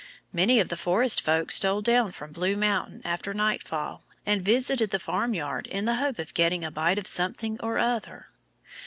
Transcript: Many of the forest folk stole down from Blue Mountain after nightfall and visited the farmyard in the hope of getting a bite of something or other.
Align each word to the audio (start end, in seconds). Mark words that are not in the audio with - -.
Many 0.33 0.59
of 0.59 0.69
the 0.69 0.77
forest 0.77 1.21
folk 1.21 1.51
stole 1.51 1.83
down 1.83 2.11
from 2.11 2.31
Blue 2.31 2.55
Mountain 2.55 3.03
after 3.05 3.35
nightfall 3.35 4.03
and 4.25 4.41
visited 4.41 4.89
the 4.89 4.97
farmyard 4.97 5.67
in 5.67 5.85
the 5.85 5.93
hope 5.97 6.17
of 6.17 6.33
getting 6.33 6.63
a 6.65 6.71
bite 6.71 6.97
of 6.97 7.05
something 7.05 7.59
or 7.61 7.77
other. 7.77 8.25